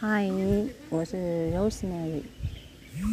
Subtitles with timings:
[0.00, 0.30] 嗨，
[0.90, 2.22] 我是 Rosemary。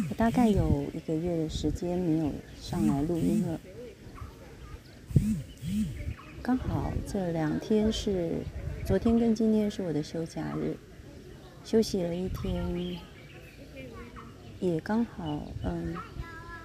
[0.08, 3.60] 我大概有一个月的时间没有上来录音了。
[6.40, 8.34] 刚好这两天是
[8.84, 10.76] 昨天跟今天是我的休假日，
[11.64, 12.64] 休息了一天，
[14.60, 15.92] 也刚好嗯，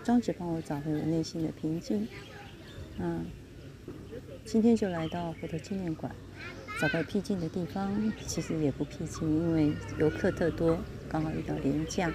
[0.03, 2.07] 庄子帮我找回我内心的平静。
[2.99, 3.25] 嗯，
[4.45, 6.15] 今天就来到佛陀纪念馆。
[6.81, 7.91] 找个僻静的地方，
[8.25, 12.11] 其实也不僻静，因为游客特多，刚好遇到廉价，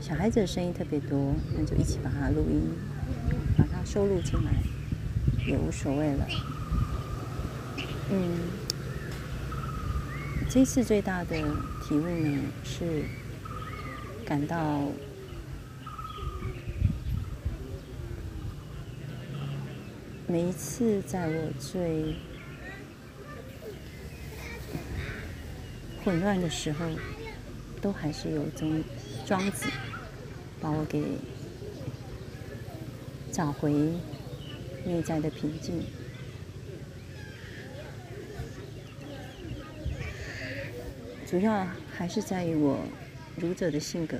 [0.00, 2.62] 小孩子的声音特别多，那就一起把它录音，
[3.58, 4.50] 把它收录进来，
[5.46, 6.26] 也无所谓了。
[8.10, 8.38] 嗯，
[10.48, 11.36] 这次最大的
[11.82, 13.04] 体悟呢，是
[14.24, 14.88] 感到
[20.26, 22.14] 每一次在我最
[26.10, 26.86] 混乱的时候，
[27.80, 28.82] 都还是有种
[29.24, 29.66] 庄子
[30.60, 31.04] 把我给
[33.30, 33.72] 找回
[34.84, 35.84] 内在的平静。
[41.28, 42.80] 主要还是在于我
[43.36, 44.18] 儒者的性格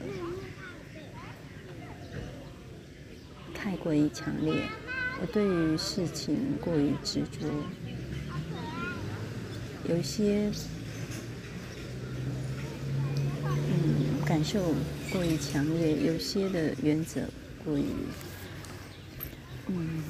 [3.53, 4.63] 太过于强烈，
[5.21, 7.49] 我对于事情过于执着，
[9.89, 10.53] 有一些。
[14.31, 14.73] 感受
[15.13, 17.21] 过于强烈，有些的原则
[17.65, 17.85] 过于，
[19.67, 20.05] 嗯，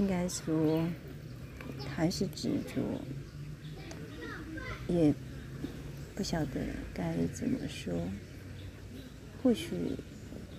[0.00, 0.84] 应该说
[1.94, 3.00] 还是执着，
[4.88, 5.14] 也
[6.16, 7.94] 不晓得该怎么说。
[9.40, 9.92] 或许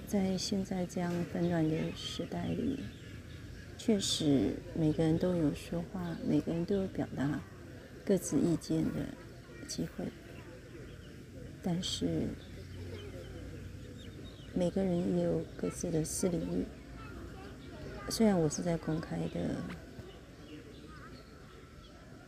[0.08, 2.80] 在现在这样纷乱的时代里，
[3.78, 7.42] 确实每个人都有说话，每个人都有表达
[8.06, 10.06] 各自意见的机会。
[11.68, 12.28] 但是，
[14.54, 16.64] 每个人也有各自的私领域。
[18.08, 19.56] 虽然我是在公开的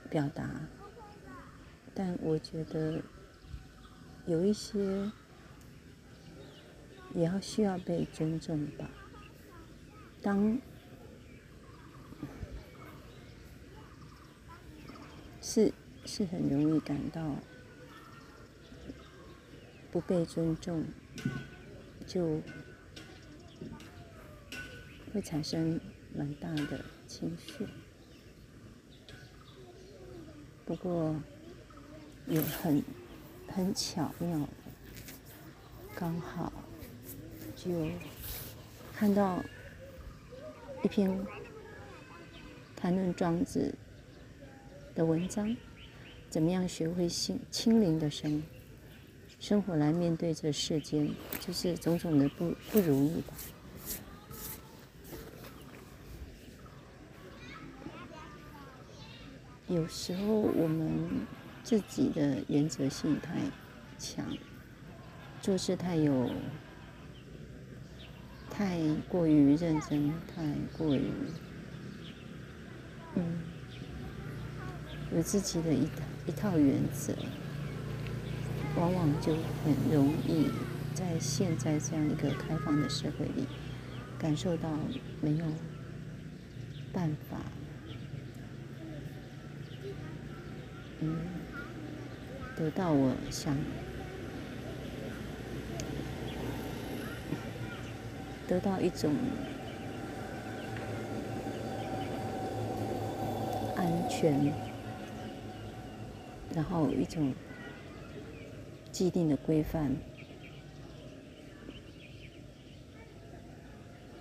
[0.09, 0.50] 表达，
[1.94, 3.00] 但我觉得
[4.26, 5.12] 有一些
[7.14, 8.90] 也要需要被尊重吧。
[10.20, 10.59] 当
[15.40, 15.72] 是
[16.06, 17.36] 是很容易感到。
[19.97, 20.85] 不被尊重，
[22.06, 22.40] 就
[25.12, 25.81] 会产生
[26.16, 27.66] 蛮大的情绪。
[30.68, 31.16] 不过，
[32.28, 32.84] 也很
[33.47, 34.47] 很巧妙，
[35.96, 36.53] 刚好
[37.56, 37.90] 就
[38.94, 39.44] 看到
[40.84, 41.25] 一篇
[42.75, 43.74] 谈论庄子
[44.94, 45.58] 的文章，
[46.29, 48.44] 怎么样学会心清灵的生。
[49.40, 51.09] 生活来面对这世间，
[51.40, 53.34] 就是种种的不不如意吧。
[59.68, 61.26] 有时候我们
[61.64, 63.40] 自己的原则性太
[64.00, 64.26] 强，
[65.42, 66.31] 做事太有
[68.50, 70.44] 太过于认真，太
[70.78, 71.12] 过于
[73.16, 73.42] 嗯
[75.14, 77.14] 有自己的一套一套原则。
[78.80, 79.34] 往往就
[79.64, 80.50] 很容易
[80.94, 83.48] 在现在这样一个开放的社会里，
[84.20, 84.70] 感受到
[85.20, 85.46] 没有
[86.94, 87.38] 办法，
[91.00, 91.18] 嗯，
[92.56, 93.58] 得到我想
[98.48, 99.12] 得到一种
[103.76, 104.54] 安全，
[106.54, 107.34] 然后一种。
[108.97, 109.96] 既定的规范，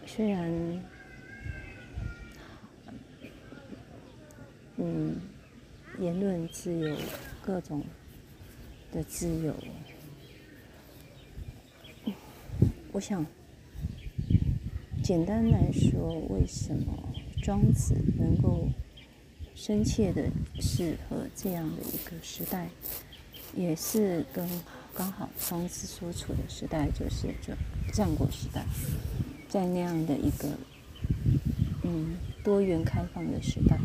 [0.05, 0.85] 虽然，
[4.77, 5.17] 嗯，
[5.99, 6.95] 言论自由，
[7.41, 7.83] 各种
[8.93, 9.57] 的自由，
[12.93, 13.25] 我想，
[15.03, 16.93] 简单来说，为什么
[17.43, 18.69] 庄子能够
[19.55, 20.31] 深切的
[20.61, 22.69] 适合这样的一个时代？
[23.57, 24.49] 也是跟
[24.95, 27.53] 刚好庄子所处的时代，就是这
[27.93, 28.65] 战国时代，
[29.49, 30.51] 在那样的一个
[31.83, 33.79] 嗯多元开放的时代，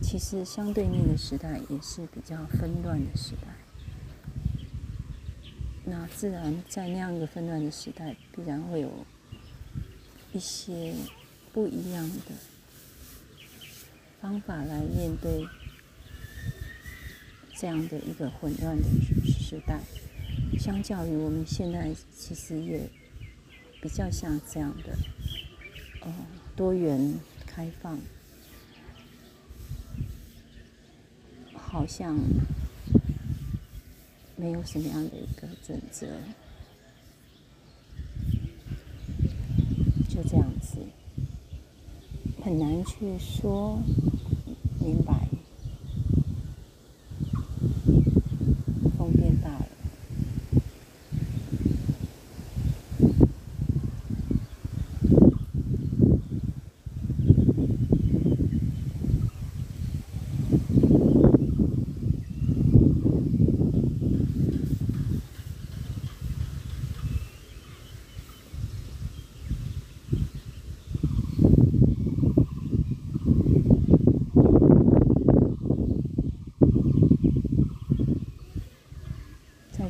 [0.00, 3.48] 其实相对应的时代也是比较纷乱的时代。
[5.86, 8.90] 那自然在那样一个纷乱的时代，必然会有
[10.32, 10.94] 一些
[11.52, 12.34] 不一样的
[14.20, 15.46] 方法来面对
[17.56, 18.84] 这样的一个混乱的
[19.24, 19.80] 时代，
[20.58, 22.80] 相较于我们现在，其实也
[23.80, 24.96] 比较像这样的，
[26.00, 26.12] 呃，
[26.56, 27.14] 多元
[27.46, 27.98] 开放，
[31.54, 32.18] 好像
[34.36, 36.06] 没有什么样的一个准则，
[40.08, 40.78] 就这样子，
[42.42, 43.78] 很难去说
[44.80, 45.28] 明白。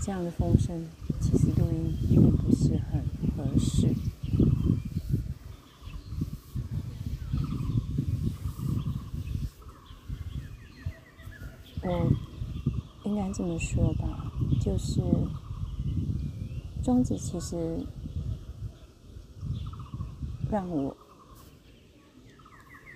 [0.01, 0.87] 这样的风声
[1.21, 3.03] 其实录音并不是很
[3.37, 3.89] 合适。
[11.83, 12.13] 我
[13.05, 14.31] 应该这么说吧，
[14.61, 15.01] 就是
[16.83, 17.87] 庄子其实
[20.51, 20.97] 让我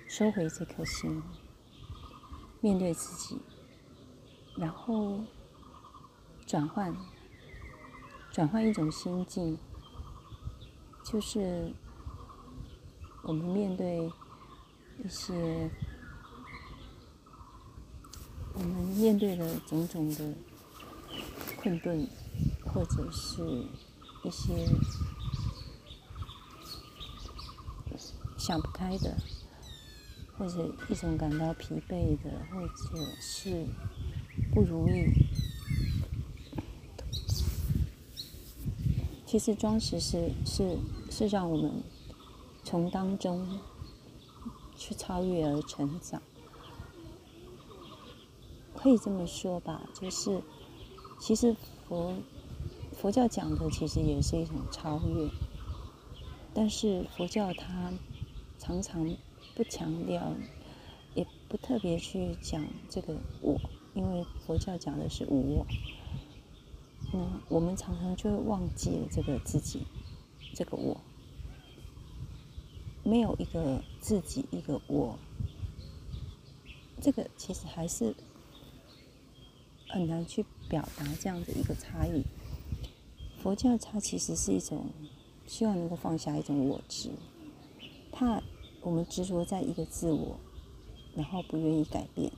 [0.07, 1.21] 收回这颗心，
[2.61, 3.37] 面对自己，
[4.57, 5.19] 然后。
[6.49, 6.91] 转换，
[8.31, 9.55] 转换一种心境，
[11.03, 11.71] 就是
[13.21, 14.11] 我们面对
[15.03, 15.69] 一些
[18.55, 18.67] 我们
[18.97, 20.33] 面对的种种的
[21.55, 22.09] 困顿，
[22.65, 23.43] 或者是
[24.23, 24.65] 一些
[28.39, 29.15] 想不开的，
[30.35, 33.67] 或者一种感到疲惫的，或者是
[34.51, 35.28] 不如意。
[39.29, 40.75] 其实装饰是是
[41.11, 41.71] 是让我们
[42.63, 43.59] 从当中
[44.75, 46.19] 去超越而成长，
[48.73, 49.87] 可以这么说吧。
[49.93, 50.41] 就是
[51.19, 51.55] 其实
[51.87, 52.15] 佛
[52.91, 55.29] 佛教讲的其实也是一种超越，
[56.51, 57.93] 但是佛教它
[58.57, 59.15] 常常
[59.53, 60.33] 不强调，
[61.13, 63.61] 也不特别去讲这个我，
[63.93, 65.67] 因为佛教讲的是无我。
[67.11, 69.81] 嗯，我们常常就会忘记了这个自己，
[70.53, 70.95] 这个我，
[73.03, 75.17] 没有一个自己，一个我，
[77.01, 78.13] 这个其实还是
[79.87, 82.21] 很难去表达这样的一个差异。
[83.41, 84.85] 佛教它其实是一种
[85.47, 87.09] 希望能够放下一种我执，
[88.11, 88.39] 怕
[88.81, 90.39] 我们执着在一个自我，
[91.15, 92.31] 然后不愿意改变，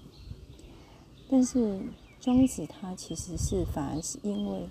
[1.29, 1.81] 但是。
[2.21, 4.69] 庄子他其实是反而是因为，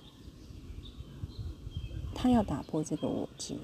[2.14, 3.56] 他要打破这个我执，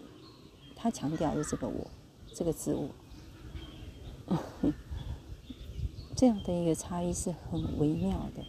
[0.75, 1.89] 他强调的这个我，
[2.35, 2.89] 这个自我，
[6.17, 8.45] 这样的一个差异是很微妙的，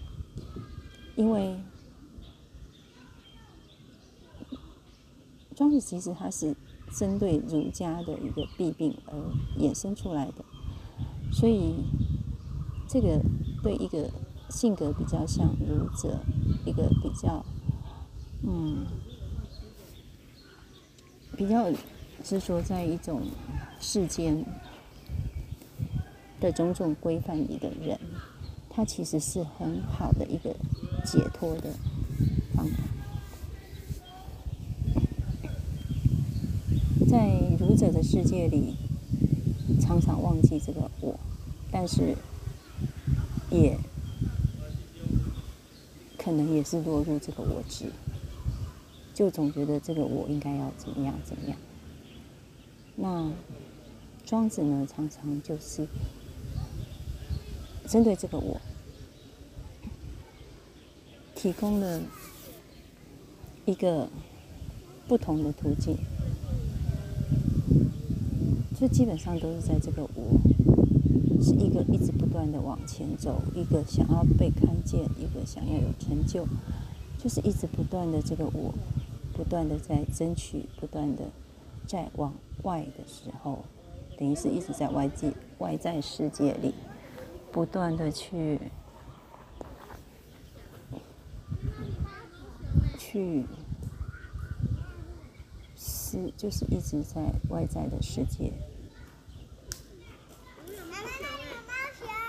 [1.15, 1.59] 因为
[5.55, 6.55] 庄子其实他是
[6.97, 9.13] 针对儒家的一个弊病而
[9.59, 10.43] 衍生出来的，
[11.31, 11.75] 所以
[12.89, 13.21] 这个
[13.61, 14.09] 对一个。
[14.49, 16.19] 性格比较像儒者，
[16.65, 17.45] 一个比较，
[18.43, 18.85] 嗯，
[21.35, 21.69] 比较
[22.23, 23.21] 执着在一种
[23.79, 24.45] 世间
[26.39, 27.99] 的种种规范里的人，
[28.69, 30.55] 他其实是很好的一个
[31.05, 31.73] 解脱的
[32.55, 32.83] 方法。
[37.09, 38.75] 在儒者的世界里，
[39.79, 41.19] 常常忘记这个我，
[41.69, 42.15] 但是
[43.51, 43.77] 也。
[46.27, 47.85] 可能也是落入这个我执，
[49.13, 51.57] 就总觉得这个我应该要怎么样怎么样。
[52.97, 53.31] 那
[54.25, 55.87] 庄子呢，常常就是
[57.87, 58.59] 针对这个我，
[61.33, 62.01] 提供了
[63.63, 64.09] 一个
[65.07, 65.95] 不同的途径，
[68.77, 70.66] 就基本上都是在这个我。
[71.41, 76.45] 是一个一直不断的往前走，一个想要被看见，一个想要有成就，
[77.17, 78.73] 就是一直不断的这个我，
[79.33, 81.25] 不断的在争取，不断的
[81.85, 83.59] 在往外的时候，
[84.17, 86.73] 等于是一直在外界外在世界里，
[87.51, 88.59] 不断的去
[92.97, 93.45] 去
[95.75, 98.51] 是就是一直在外在的世界。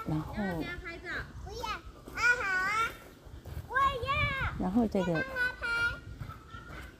[0.09, 0.35] 然后，
[4.59, 5.25] 然后这个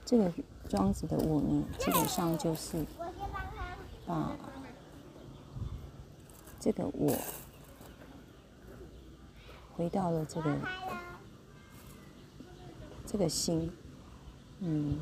[0.05, 0.31] 这个
[0.69, 2.85] 庄子的我呢，基本上就是
[4.07, 4.37] 把
[6.61, 7.17] 这个我
[9.75, 10.59] 回到了这个
[13.07, 13.73] 这个心，
[14.61, 14.99] 嗯，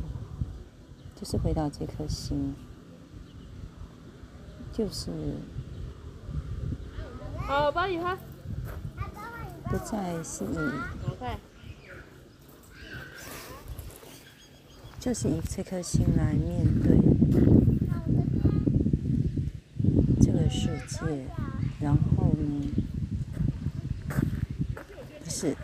[1.17, 2.55] 就是回到这颗心，
[4.73, 5.11] 就是
[7.47, 8.19] 好，帮你看。
[9.69, 10.59] 不再是以。
[14.99, 16.99] 就是以这颗心来面对
[20.21, 21.25] 这个世界，
[21.81, 22.69] 然后呢，
[25.23, 25.57] 不是，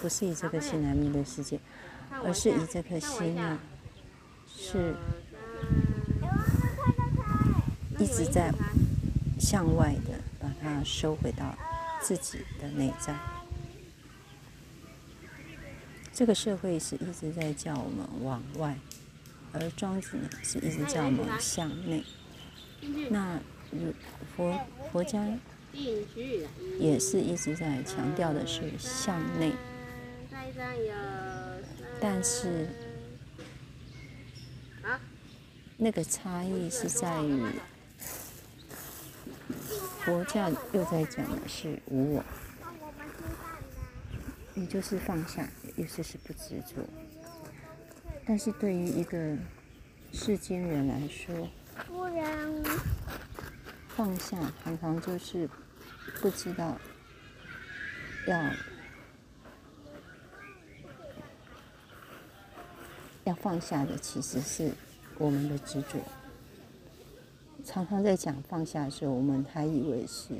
[0.00, 1.60] 不是以这颗心来面对世界，
[2.24, 3.56] 而是以这颗心啊，
[4.48, 4.96] 是
[8.00, 8.52] 一直在
[9.38, 10.31] 向外的把
[10.62, 11.56] 它收回到
[12.00, 13.14] 自己的内在。
[16.12, 18.76] 这个社会是一直在叫我们往外，
[19.52, 22.04] 而庄子呢是一直叫我们向内。
[23.10, 23.40] 那
[23.70, 23.92] 如
[24.36, 24.60] 佛
[24.92, 25.26] 佛家
[26.78, 29.52] 也是一直在强调的是向内，
[31.98, 32.68] 但是
[35.78, 37.42] 那个差异是在于
[40.04, 42.24] 佛教又在讲的是无我，
[44.54, 45.48] 你就是放下。
[45.74, 46.84] 意思是不执着，
[48.26, 49.36] 但是对于一个
[50.12, 51.48] 世间人来说，
[53.88, 55.48] 放下常常就是
[56.20, 56.78] 不知道
[58.26, 58.52] 要
[63.24, 64.70] 要放下的，其实是
[65.16, 65.98] 我们的执着。
[67.64, 70.34] 常常在讲放下的时候，我们还以为是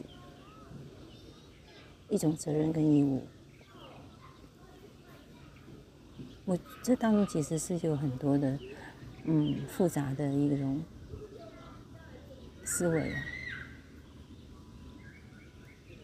[2.09, 3.23] 一种责任跟义务。
[6.45, 8.59] 我这当中其实是有很多的，
[9.25, 10.83] 嗯，复杂的一种
[12.65, 13.23] 思维啊。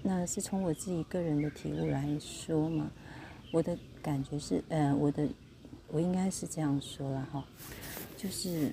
[0.01, 2.89] 那是从我自己个人的体悟来说嘛，
[3.53, 5.29] 我的感觉是，呃，我的
[5.89, 7.45] 我应该是这样说了哈，
[8.17, 8.71] 就是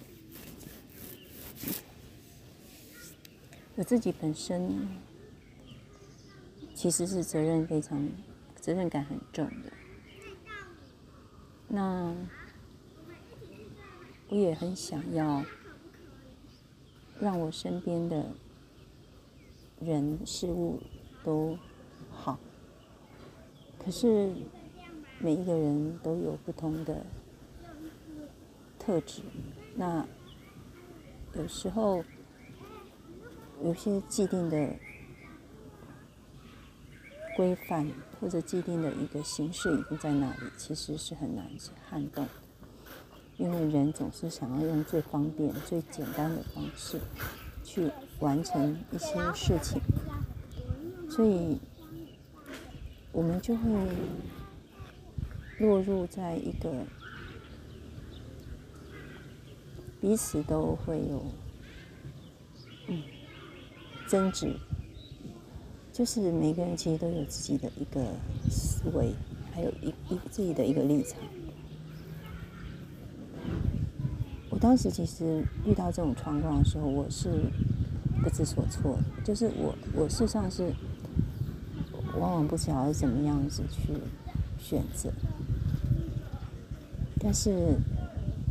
[3.77, 4.88] 我自己本身
[6.74, 8.08] 其实是责任非常
[8.55, 9.72] 责任感很重的。
[11.67, 12.15] 那
[14.29, 15.44] 我也很想要
[17.20, 18.25] 让我身边的
[19.82, 20.82] 人事物
[21.24, 21.58] 都
[22.10, 22.39] 好，
[23.77, 24.34] 可是
[25.20, 27.05] 每一个人都有不同的
[28.79, 29.22] 特质，
[29.75, 30.08] 那
[31.36, 32.03] 有时候
[33.65, 34.69] 有些既定的。
[37.36, 37.86] 规范
[38.17, 42.25] 或者既定的一个形式已经在那里，其实是很难去撼动，
[43.36, 46.98] 因为人总是想要用最方便、最简单的方式
[47.62, 47.91] 去
[48.22, 49.81] 完成一些事情，
[51.10, 51.60] 所以
[53.12, 53.69] 我们就会
[55.60, 56.72] 落入在一个
[60.00, 61.25] 彼此都会有
[62.88, 63.03] 嗯
[64.07, 64.55] 争执。
[65.93, 68.05] 就是每个人其实都有自己的一个
[68.50, 69.13] 思维，
[69.53, 71.17] 还有一一自己的一个立场。
[74.50, 77.29] 我当时其实遇到这种状况的时候，我是
[78.21, 78.97] 不知所措。
[79.24, 80.74] 就是我，我事实上是
[82.19, 83.93] 往往不晓得怎么样子去
[84.59, 85.09] 选择。
[87.19, 87.77] 但是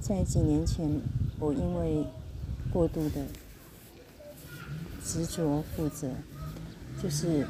[0.00, 0.90] 在几年前，
[1.38, 2.06] 我因为
[2.73, 3.25] 过度的
[5.04, 6.08] 执着、负责。
[7.02, 7.46] 就是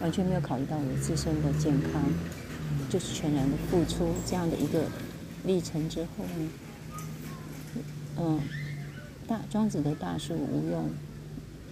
[0.00, 2.02] 完全没有考虑到我自身的健康，
[2.90, 4.84] 就是全然的付出这样的一个
[5.44, 6.50] 历程之后呢，
[8.18, 8.40] 嗯，
[9.26, 10.90] 大庄子的大树无用，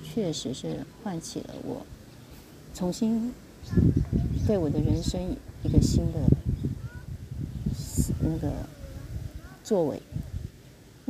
[0.03, 1.85] 确实是唤起了我
[2.73, 3.33] 重新
[4.47, 5.21] 对我的人生
[5.65, 6.21] 一个新的
[8.21, 8.51] 那个
[9.63, 10.01] 作为。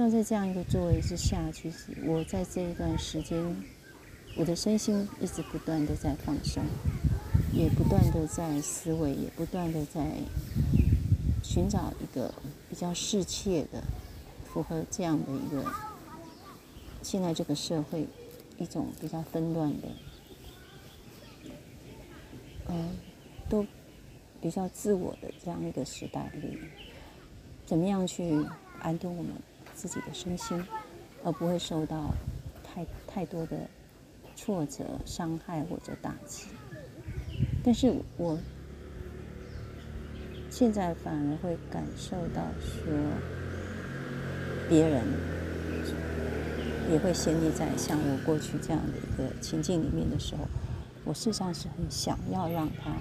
[0.01, 3.39] 那在这样一个作为之下，其实我在这一段时间。
[4.35, 6.63] 我的身心一直不断的在放松，
[7.53, 10.07] 也不断的在思维，也不断的在
[11.43, 12.33] 寻找一个
[12.71, 13.83] 比较适切的、
[14.47, 15.71] 符合这样的一个
[17.03, 18.07] 现在这个社会
[18.57, 19.89] 一种比较纷乱的，
[22.69, 22.89] 嗯，
[23.51, 23.67] 都
[24.41, 26.57] 比较自我的这样一个时代里，
[27.67, 28.47] 怎么样去
[28.79, 29.33] 安顿我们
[29.81, 30.63] 自己的身心，
[31.25, 32.15] 而不会受到
[32.63, 33.57] 太太多的。
[34.37, 36.47] 挫折、伤害或者打击，
[37.63, 38.39] 但是我
[40.49, 42.91] 现在反而会感受到说，
[44.67, 45.05] 别人
[46.91, 50.45] 也会陷溺在像我过去这样的一个情境里面的时候，
[51.05, 52.93] 我事实上是很想要让他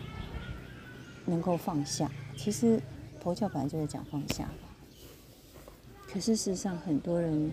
[1.25, 2.12] 能够放下。
[2.36, 2.81] 其实
[3.21, 4.50] 佛教本来就是讲放下，
[6.12, 7.51] 可是事实上很多人。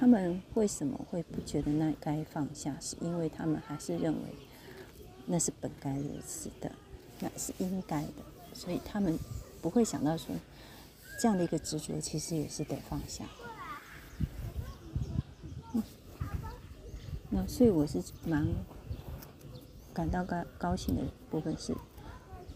[0.00, 2.72] 他们为什么会不觉得那该放下？
[2.80, 4.20] 是因为他们还是认为
[5.26, 6.70] 那是本该如此的，
[7.18, 8.22] 那是应该的，
[8.54, 9.18] 所以他们
[9.60, 10.32] 不会想到说
[11.20, 13.24] 这样的一个执着其实也是得放下。
[17.30, 18.46] 那所以我是蛮
[19.92, 21.74] 感到高高兴的部分是，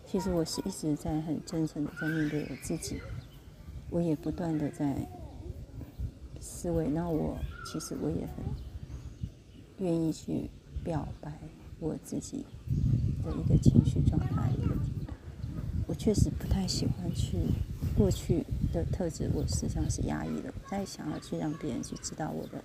[0.07, 3.01] 其实我是一直在很真诚的在面对我自己，
[3.92, 4.96] 我也不断的在。
[6.44, 8.44] 思维，那我其实我也很
[9.78, 10.50] 愿意去
[10.82, 11.32] 表白
[11.78, 12.44] 我自己
[13.22, 14.50] 的一个情绪状态。
[15.87, 17.37] 我确实不太喜欢去
[17.96, 22.61] 过去的特质，我实际上是压抑的，不太想要去让别人去知道我的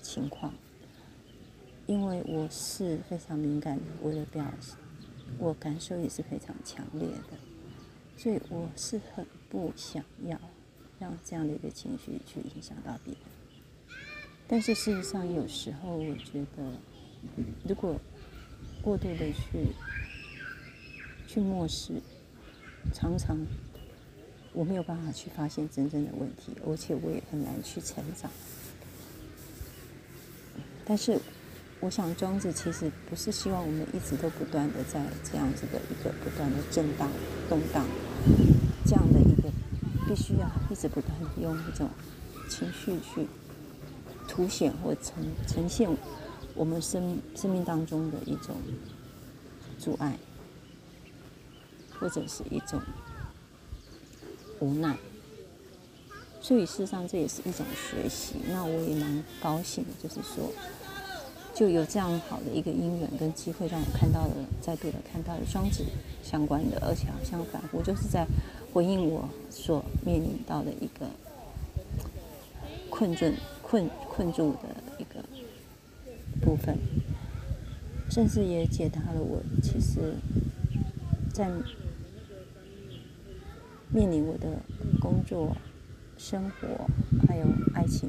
[0.00, 0.54] 情况，
[1.86, 4.44] 因为我是非常敏感的，我的表，
[5.38, 7.36] 我感受也是非常强烈的，
[8.16, 10.40] 所以我是很不想要。
[10.98, 13.22] 让这样的一个情绪去影响到别人，
[14.46, 16.62] 但是事实上，有时候我觉得，
[17.68, 17.96] 如果
[18.80, 19.66] 过度的去
[21.26, 22.00] 去漠视，
[22.94, 23.36] 常常
[24.52, 28.30] 我没有办法去发现真正的问题，而且我也很难去成长。
[30.84, 31.18] 但是，
[31.80, 37.10] 我想庄子其实不是希望我们一直都不断的在这样子的一个不断的震荡、
[37.48, 37.84] 动荡
[38.86, 39.31] 这样的。
[40.14, 41.88] 必须要一直不断用一种
[42.46, 43.26] 情绪去
[44.28, 45.88] 凸显或呈呈现
[46.54, 48.54] 我们生生命当中的一种
[49.78, 50.18] 阻碍，
[51.98, 52.78] 或者是一种
[54.60, 54.98] 无奈。
[56.42, 58.34] 所以事实上这也是一种学习。
[58.50, 60.52] 那我也蛮高兴的，就是说，
[61.54, 65.84] 就有这样好的一个因缘跟机会，让我看到了再度的看到了双子
[66.22, 68.26] 相关的，而且好像反复就是在。
[68.74, 71.06] 回应我所面临到的一个
[72.88, 74.60] 困顿、困困住的
[74.96, 75.22] 一个
[76.40, 76.78] 部分，
[78.08, 80.14] 甚至也解答了我其实，
[81.34, 81.50] 在
[83.90, 84.48] 面临我的
[84.98, 85.54] 工作、
[86.16, 86.86] 生活
[87.28, 88.08] 还有爱情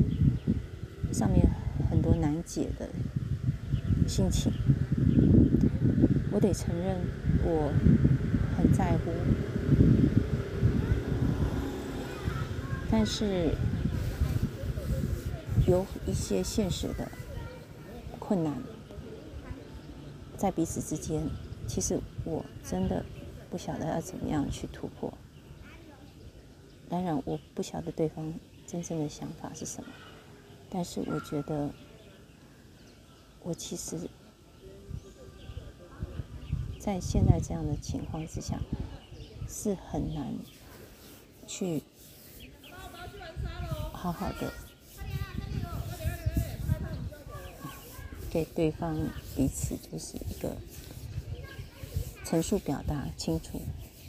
[1.12, 1.46] 上面
[1.90, 2.88] 很多难解的
[4.08, 4.52] 心情。
[6.32, 6.98] 我得承认，
[7.44, 7.72] 我
[8.58, 9.12] 很在乎。
[12.90, 13.56] 但是
[15.68, 17.10] 有一些现实的
[18.20, 18.54] 困难
[20.38, 21.24] 在彼此之间，
[21.68, 23.04] 其实我真的
[23.50, 25.12] 不晓得要怎么样去突破。
[26.90, 28.34] 当然，我不晓得对方
[28.68, 29.90] 真正的想法是什么，
[30.70, 31.70] 但是我觉得
[33.44, 34.10] 我其实，
[36.80, 38.60] 在现在这样的情况之下，
[39.48, 40.34] 是很难
[41.46, 41.84] 去。
[43.92, 44.52] 好好的
[48.30, 48.98] 给对方
[49.34, 50.58] 彼此就是一个
[52.26, 53.62] 陈述表达清楚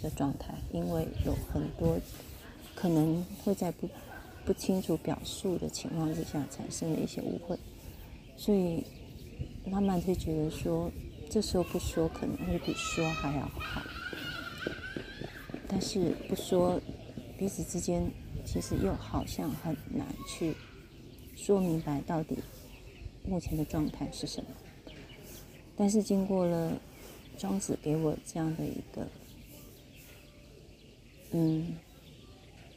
[0.03, 2.01] 的状态，因为有很多
[2.75, 3.89] 可能会在不
[4.45, 7.57] 不清楚表述的情况之下产生了一些误会，
[8.37, 8.83] 所以
[9.71, 10.91] 慢慢会觉得说，
[11.31, 13.83] 这时候不说可能会比说还要好，
[15.69, 16.81] 但是不说
[17.39, 18.11] 彼此之间。
[18.47, 20.55] 其实又好像很难去
[21.35, 22.37] 说明白到底
[23.25, 24.51] 目前的状态是什么。
[25.75, 26.79] 但是经过了
[27.39, 29.09] 庄子给我这样的一个，
[31.31, 31.75] 嗯，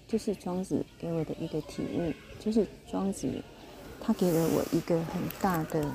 [0.07, 3.29] 就是庄子给我的一个体悟，就是庄子
[3.99, 5.93] 他给了我一个很大的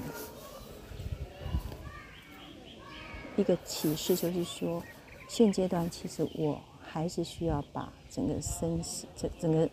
[3.37, 4.83] 一个启示，就是说
[5.29, 6.61] 现阶段其实我。
[6.85, 9.67] 还是需要把整个身心、整整个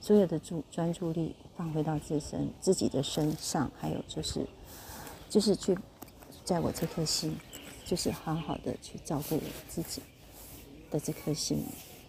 [0.00, 4.46] 所有的注专注力放回到自身自己的身上，还有就是，
[5.28, 5.76] 就是去
[6.44, 7.36] 在我这颗心，
[7.84, 10.00] 就是好好的去照顾我自己
[10.90, 11.62] 的这颗心，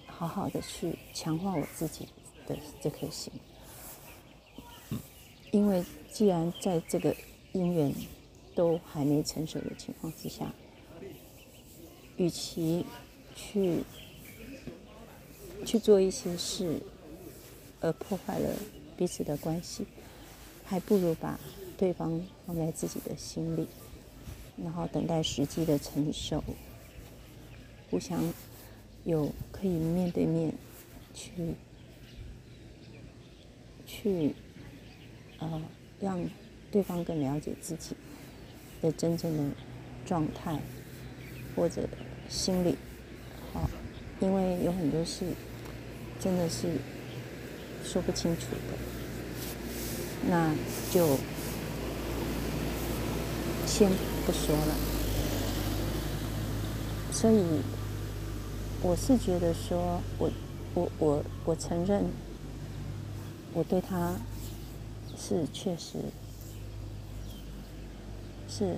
[0.08, 2.08] 好好的去强化我自己
[2.48, 3.34] 的这颗心。
[5.52, 7.13] 因为既然在这个
[7.52, 7.94] 因缘
[8.56, 10.50] 都还没成熟的情况之下，
[12.20, 12.86] 与其
[13.36, 13.80] 去
[15.66, 16.82] 去做一些事，
[17.80, 18.50] 而破坏了
[18.98, 19.86] 彼此的关系，
[20.66, 21.40] 还不如把
[21.78, 23.68] 对方放在自己的心里，
[24.62, 26.44] 然后等待时机的成熟，
[27.90, 28.22] 互相
[29.06, 30.54] 有可以面对面
[31.14, 31.32] 去
[33.88, 34.36] 去
[35.40, 35.62] 呃
[36.02, 36.22] 让
[36.70, 37.96] 对方更了解自己
[38.82, 39.56] 的真正的
[40.06, 40.60] 状态
[41.56, 41.88] 或者
[42.30, 42.78] 心里，
[43.52, 43.68] 好，
[44.20, 45.26] 因为有很多事
[46.20, 46.68] 真的是
[47.84, 48.78] 说不清楚的，
[50.30, 50.54] 那
[50.92, 51.18] 就
[53.65, 53.89] 先
[54.26, 54.76] 不说了。
[57.12, 57.44] 所以
[58.82, 60.32] 我是觉得说，我
[60.76, 62.06] 我我我承认，
[63.54, 64.13] 我对他
[65.18, 65.98] 是确实
[68.48, 68.78] 是。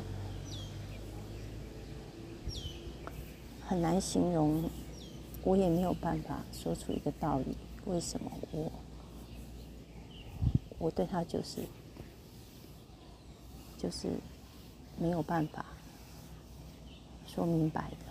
[3.71, 4.69] 很难形容，
[5.45, 7.55] 我也没有办法说出一个道理。
[7.85, 8.69] 为什么我
[10.77, 11.61] 我对他就是
[13.77, 14.09] 就是
[14.99, 15.65] 没有办法
[17.25, 18.05] 说明白的？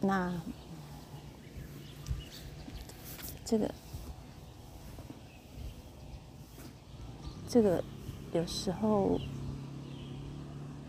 [0.00, 0.32] 那
[3.44, 3.74] 这个
[7.46, 7.84] 这个
[8.32, 9.20] 有时候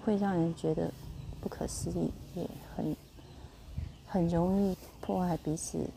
[0.06, 0.89] 会让人觉得。
[1.42, 2.96] 不可思议，也很
[4.08, 5.90] 很容易破坏彼此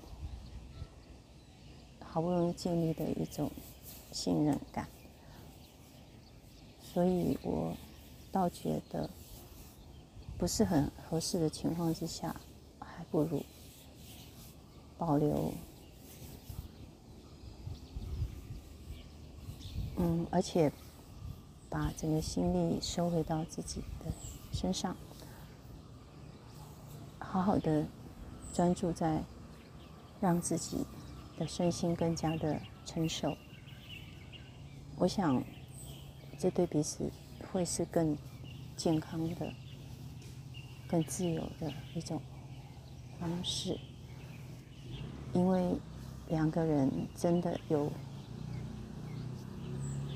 [2.05, 3.51] 好不容易建立的一种
[4.13, 4.87] 信任感，
[6.83, 7.75] 所以我
[8.31, 9.09] 倒觉得
[10.39, 12.37] 不是很合适的情况之下，
[12.79, 13.43] 还不如
[14.99, 15.53] 保留，
[19.97, 20.71] 嗯，而且
[21.71, 24.13] 把整个心力收回到自己的
[24.53, 24.95] 身上。
[27.33, 27.87] 好好的
[28.53, 29.25] 专注在
[30.21, 30.87] 让自己
[31.39, 33.35] 的身心更加的成熟，
[34.99, 35.43] 我想
[36.39, 37.11] 这对彼此
[37.51, 38.15] 会是更
[38.77, 39.51] 健康的、
[40.87, 42.21] 更自由的一种
[43.19, 43.79] 方式，
[45.33, 45.77] 因为
[46.29, 47.91] 两个人真的有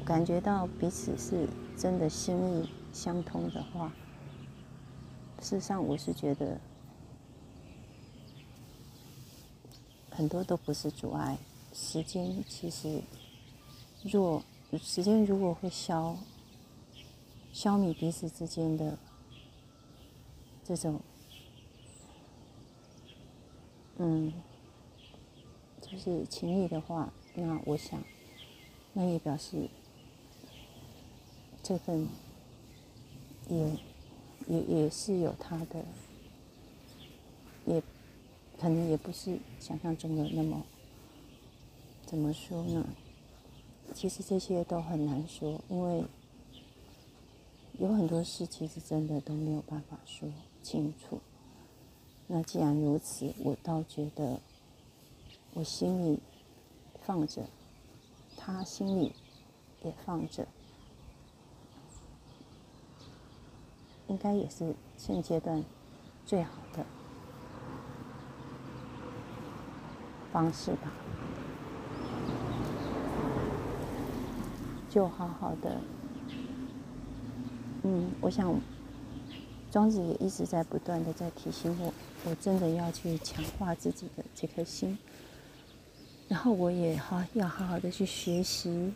[0.04, 1.48] 感觉到彼此是
[1.78, 3.90] 真的心意相通的话，
[5.40, 6.60] 事实上我是觉得。
[10.16, 11.36] 很多都不是阻碍，
[11.74, 13.02] 时间其实，
[14.02, 14.42] 若
[14.82, 16.16] 时间如果会消
[17.52, 18.98] 消弭彼此之间的
[20.64, 20.98] 这种，
[23.98, 24.32] 嗯，
[25.82, 28.02] 就是情谊的话，那我想，
[28.94, 29.68] 那也表示
[31.62, 32.08] 这份
[33.50, 33.78] 也
[34.48, 35.84] 也也是有他的，
[37.66, 37.82] 也。
[38.58, 40.64] 可能也不是想象中的那么，
[42.06, 42.86] 怎么说呢？
[43.94, 46.04] 其实这些都很难说，因为
[47.78, 50.28] 有很多事其实真的都没有办法说
[50.62, 51.20] 清楚。
[52.26, 54.40] 那既然如此，我倒觉得
[55.54, 56.18] 我心里
[57.04, 57.46] 放着，
[58.36, 59.12] 他心里
[59.84, 60.48] 也放着，
[64.08, 65.62] 应该也是现阶段
[66.24, 66.84] 最好的。
[70.36, 70.92] 方式吧，
[74.90, 75.80] 就好好的。
[77.84, 78.54] 嗯，我想
[79.70, 81.90] 庄子也一直在不断的在提醒我，
[82.26, 84.98] 我真的要去强化自己的这颗心，
[86.28, 88.92] 然后我也好要好好的去学习。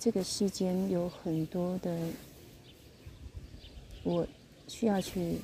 [0.00, 1.96] 这个世间有很多的，
[4.02, 4.26] 我
[4.66, 5.38] 需要去，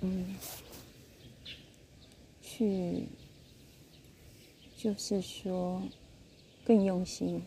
[0.00, 0.34] 嗯。
[2.58, 3.06] 去，
[4.76, 5.80] 就是说，
[6.64, 7.40] 更用心、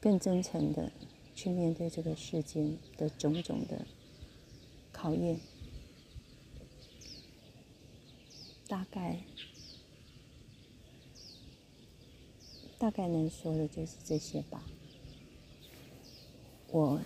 [0.00, 0.90] 更真诚的
[1.34, 3.84] 去面对这个世间的种种的
[4.92, 5.38] 考验。
[8.66, 9.20] 大概，
[12.78, 14.64] 大概能说的就是这些吧。
[16.68, 16.98] 我。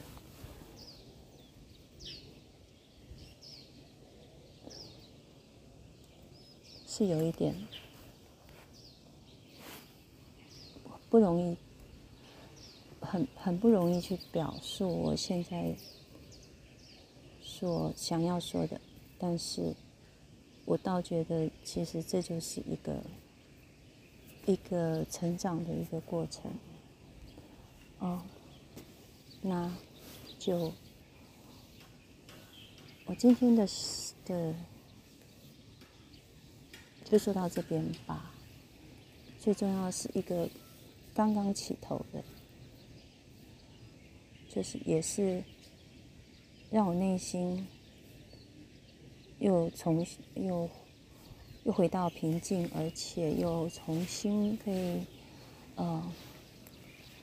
[6.99, 7.55] 是有一点
[11.09, 11.57] 不容易，
[13.01, 15.77] 很很不容易去表述我现在
[17.41, 18.81] 所想要说的，
[19.17, 19.73] 但是
[20.65, 23.01] 我倒觉得其实这就是一个
[24.47, 26.51] 一个成长的一个过程。
[28.01, 28.21] 哦，
[29.41, 29.73] 那
[30.37, 30.73] 就
[33.07, 33.65] 我今天的
[34.25, 34.53] 的。
[37.09, 38.31] 就说到这边吧。
[39.39, 40.47] 最重要是一个
[41.15, 42.23] 刚刚起头的，
[44.51, 45.43] 就是也是
[46.71, 47.67] 让我内心
[49.39, 50.69] 又重新又
[51.65, 55.01] 又回到平静，而且又重新可以
[55.77, 56.13] 呃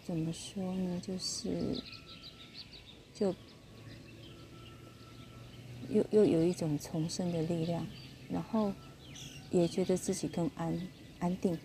[0.03, 0.99] 怎么说呢？
[1.05, 1.79] 就是
[3.13, 3.35] 就
[5.89, 7.85] 又又有一种重生的力量，
[8.29, 8.73] 然后
[9.55, 10.85] 也觉得自己更安
[11.19, 11.57] 安定，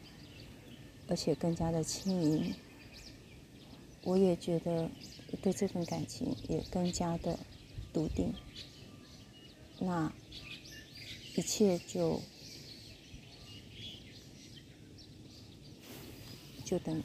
[1.08, 2.54] 而且更加的轻盈。
[4.02, 4.88] 我也觉得
[5.42, 7.36] 对这份感情也更加的
[7.92, 8.32] 笃定，
[9.80, 10.12] 那
[11.34, 12.20] 一切就
[16.64, 17.02] 就等，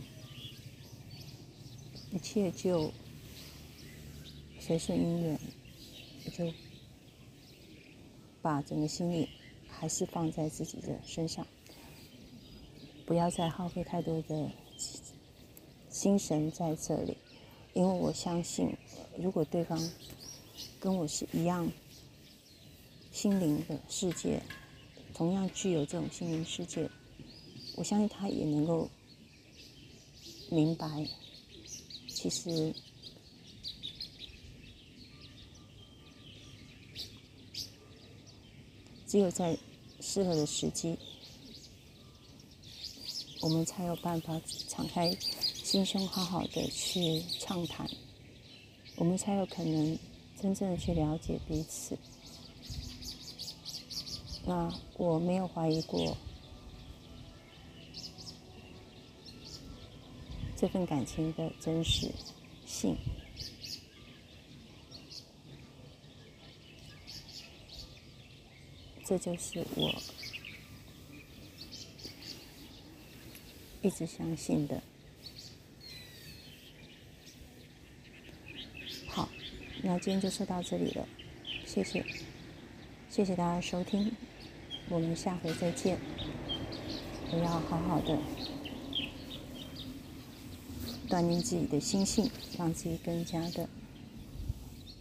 [2.12, 2.94] 一切就
[4.60, 5.40] 随顺因缘，
[6.26, 6.54] 我就
[8.42, 9.28] 把整个心里
[9.80, 11.46] 还是放在自己的身上，
[13.06, 14.50] 不要再耗费太多的。
[15.90, 17.16] 心神在这里，
[17.74, 18.76] 因为我相信，
[19.18, 19.80] 如果对方
[20.78, 21.72] 跟我是一样
[23.14, 24.42] 心灵的世界，
[25.14, 26.90] 同样具有这种心灵世界，
[27.78, 28.90] 我相信他也能够
[30.50, 31.08] 明白，
[32.10, 32.76] 其实
[39.16, 39.58] 只有在
[40.02, 40.98] 适合的时机，
[43.40, 45.10] 我们才有办法敞开。
[45.64, 47.90] 心胸好好的去畅谈，
[48.98, 49.98] 我们才有可能
[50.42, 51.98] 真正的去了解彼此。
[54.46, 56.18] 那我没有怀疑过
[60.58, 62.12] 这份感情的真实
[62.66, 62.98] 性，
[69.08, 69.94] 这就是我
[73.84, 74.82] 一直相信的。
[79.08, 79.30] 好
[79.84, 81.08] 那今天就说到这里了，
[81.68, 82.04] 谢谢，
[83.10, 84.12] 谢谢大家收听，
[84.90, 86.00] 我们下回再见。
[87.32, 88.18] 我要好好的
[91.08, 93.70] 锻炼自己的心性，让自己更加的，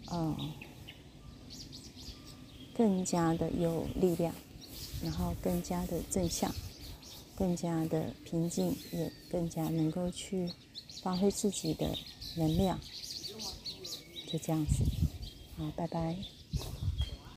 [0.07, 0.37] 呃，
[2.77, 4.35] 更加的有力量，
[5.03, 6.53] 然后更加的正向，
[7.37, 10.51] 更加的平静，也更加能够去
[11.03, 11.97] 发挥自己的
[12.37, 12.81] 能量。
[14.27, 14.85] 就这样子，
[15.57, 16.34] 好，拜拜。